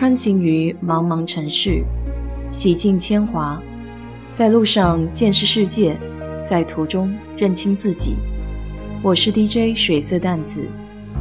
[0.00, 1.84] 穿行于茫茫城市，
[2.50, 3.62] 洗尽铅华，
[4.32, 5.94] 在路上见识世界，
[6.42, 8.16] 在途中认清自己。
[9.02, 10.66] 我是 DJ 水色淡子，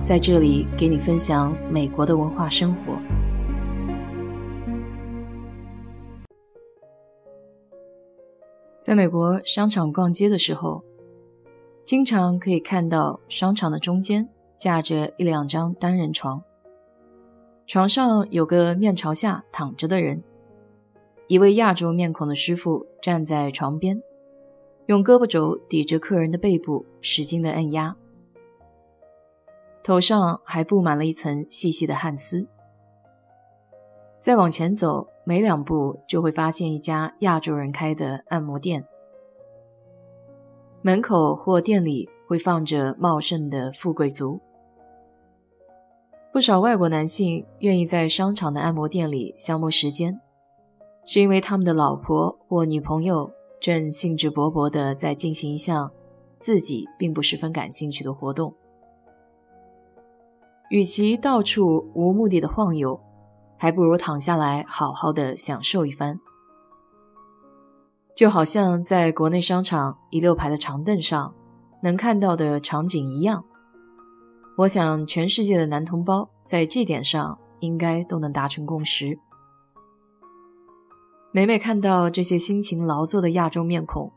[0.01, 2.97] 在这里给你分享美国的文化生活。
[8.79, 10.81] 在美国商场逛街的时候，
[11.83, 16.41] 经常可以看到商场的中间架着一两张单人床。
[17.69, 20.23] 床上有个面朝下躺着的人，
[21.27, 24.01] 一位亚洲面孔的师傅站在床边，
[24.87, 27.95] 用胳膊肘抵着客人的背部，使劲的按压，
[29.83, 32.47] 头上还布满了一层细细的汗丝。
[34.19, 38.83] 再往前走，没两步就会发现一家亚洲人开的按摩店，
[40.81, 44.41] 门口或店里会放着茂盛的富贵竹。
[46.31, 50.21] 不少外国男性愿意在商场的按摩店里消磨时间，
[51.03, 55.91] 是因为他们的老婆或女朋友正兴致勃勃地在进行一项
[56.39, 58.53] 自己并不十分感兴趣的活动。
[60.69, 62.99] 与其到处无目的的晃悠，
[63.57, 66.19] 还不如躺下来好好的享受一番。
[68.15, 71.33] 就好像在国内商场一溜排的长凳上
[71.81, 73.43] 能看到的场景一样。
[74.59, 79.17] 我想，全世界的男同胞在这点上应该都能达成共识。
[81.31, 84.11] 每每看到这些辛勤劳作的亚洲面孔，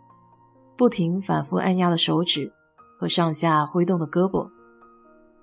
[0.77, 2.53] 不停反复按压的手指
[2.99, 4.51] 和上下挥动的胳膊，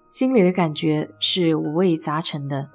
[0.10, 2.68] 心里的感觉是五味杂陈的。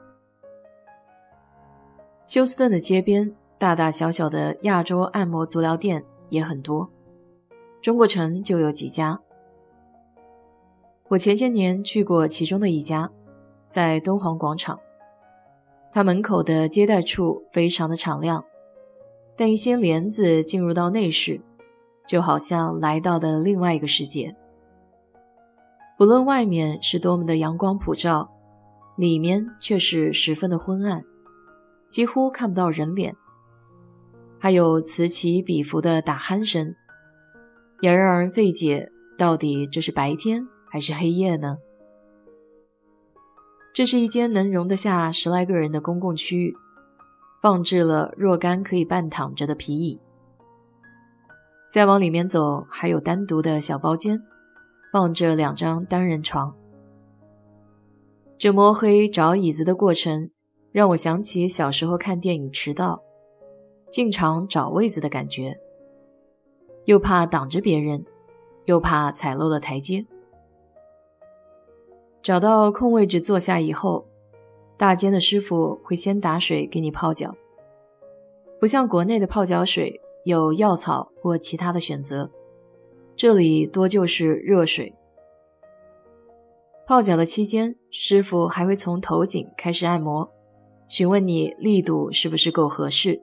[2.24, 6.88] 休斯顿的街边，大大小小的亚洲按摩足疗店也很多，
[7.82, 9.20] 中国城就有几家。
[11.14, 13.08] 我前些年去过其中的一家，
[13.68, 14.76] 在敦煌广场。
[15.92, 18.44] 它门口的接待处非常的敞亮，
[19.36, 21.40] 但一掀帘子进入到内室，
[22.04, 24.34] 就好像来到了另外一个世界。
[25.96, 28.28] 不论外面是多么的阳光普照，
[28.96, 31.04] 里面却是十分的昏暗，
[31.88, 33.14] 几乎看不到人脸，
[34.40, 36.74] 还有此起彼伏的打鼾声，
[37.82, 40.44] 也让人费解，到底这是白天？
[40.74, 41.58] 还是黑夜呢？
[43.72, 46.56] 这是一间能容得下十来个人的公共区域，
[47.40, 50.02] 放置了若干可以半躺着的皮椅。
[51.70, 54.20] 再往里面走，还有单独的小包间，
[54.92, 56.52] 放着两张单人床。
[58.36, 60.28] 这摸黑找椅子的过程，
[60.72, 63.00] 让我想起小时候看电影迟到，
[63.92, 65.56] 进场找位子的感觉，
[66.86, 68.04] 又怕挡着别人，
[68.64, 70.04] 又怕踩漏了台阶。
[72.24, 74.06] 找到空位置坐下以后，
[74.78, 77.36] 大间的师傅会先打水给你泡脚，
[78.58, 82.30] 不像国内的泡脚水有药草或其他的选择，
[83.14, 84.94] 这里多就是热水。
[86.86, 90.32] 泡脚的期间，师傅还会从头颈开始按摩，
[90.88, 93.20] 询问你力度是不是够合适。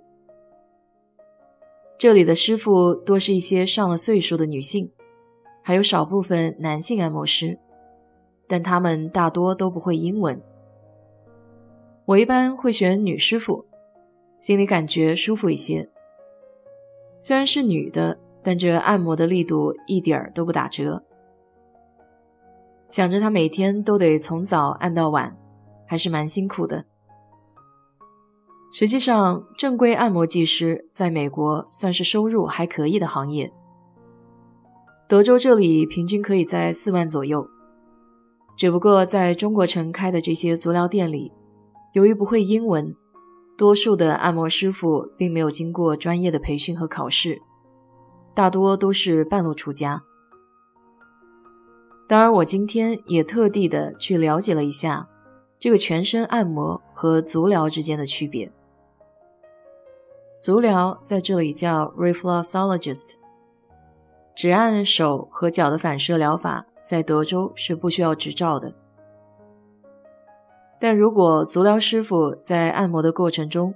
[1.97, 4.91] 这里的师傅多是一些上了岁数的女性，
[5.63, 7.57] 还有少部分男性按摩师。
[8.51, 10.37] 但他们大多都不会英文。
[12.03, 13.65] 我一般会选女师傅，
[14.37, 15.89] 心里感觉舒服一些。
[17.17, 21.01] 虽然是女的，但这按摩的力度一点儿都不打折。
[22.87, 25.37] 想着她每天都得从早按到晚，
[25.87, 26.83] 还是蛮辛苦的。
[28.73, 33.49] 实际上，正规按摩技师在美国算是收入还可以的行业。
[35.07, 37.47] 德州这里平均可以在四万左右。
[38.61, 41.33] 只不过在中国城开的这些足疗店里，
[41.93, 42.95] 由于不会英文，
[43.57, 47.41] 多数的按摩师傅并没有经过专业的培训和考试，
[48.35, 50.03] 大多都是半路出家。
[52.07, 55.09] 当然，我今天也特地的去了解了一下
[55.57, 58.53] 这个全身按摩和足疗之间的区别。
[60.39, 63.15] 足疗在这里叫 reflexologist，
[64.35, 66.67] 只按手和脚的反射疗法。
[66.81, 68.73] 在德州是不需要执照的，
[70.79, 73.73] 但如果足疗师傅在按摩的过程中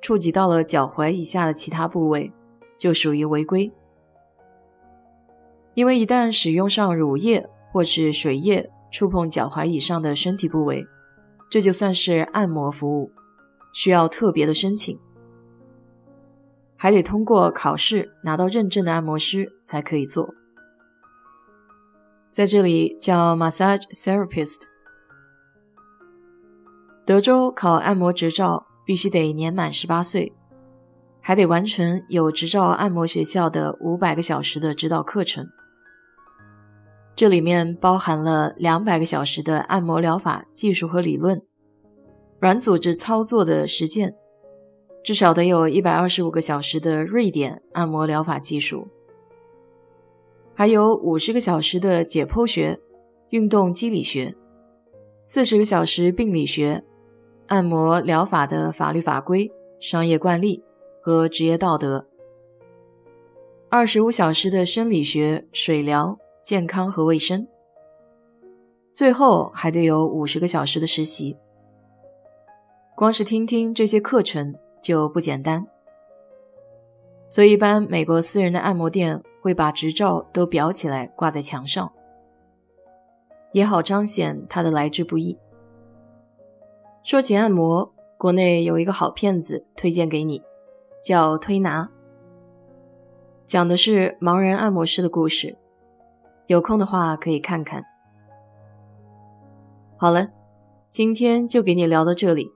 [0.00, 2.32] 触及到了脚踝以下的其他部位，
[2.78, 3.70] 就属于违规。
[5.74, 10.86] 因为一旦使用上乳液或是水液触碰脚踝以上的身体部位，
[11.50, 13.10] 这就算是按摩服务，
[13.74, 14.98] 需要特别的申请，
[16.74, 20.32] 还得通过考试拿到认证的按摩师才可以做。
[22.36, 24.64] 在这里叫 massage therapist。
[27.06, 30.34] 德州考按摩执照必须得年满十八岁，
[31.22, 35.48] 还得完成有执照按摩学校的五百个小时的指导课程。
[37.14, 41.40] 这里面包含了两百个小时的按摩疗法技术和理论，
[42.38, 44.14] 软组织操作的实践，
[45.02, 48.86] 至少得有一百二十五个小时的瑞典按摩疗法技术，
[50.56, 52.80] 还有五十个小时的解剖学、
[53.28, 54.34] 运动机理学，
[55.20, 56.82] 四十个小时病理学。
[57.48, 59.48] 按摩疗法的法律法规、
[59.78, 60.64] 商业惯例
[61.00, 62.08] 和职业道德，
[63.68, 67.46] 二十五小时的生理学、水疗、健康和卫生，
[68.92, 71.36] 最后还得有五十个小时的实习。
[72.96, 75.64] 光是听听这些课程就不简单，
[77.28, 81.92] 所以一般美国私人的按摩店会把执照都裱起来挂在墙上，
[83.52, 85.38] 也好彰显它的来之不易。
[87.04, 90.42] 说起按摩，国内有一个好片子推荐给你，
[91.00, 91.84] 叫《推拿》，
[93.46, 95.56] 讲的是盲人按摩师的故事。
[96.48, 97.84] 有空的话可以看看。
[99.96, 100.26] 好了，
[100.90, 102.50] 今天就给你聊到这里。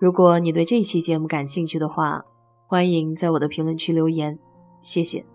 [0.00, 2.24] 如果你对这期节目感兴趣的话，
[2.66, 4.38] 欢迎在我的评论区留言，
[4.80, 5.33] 谢谢。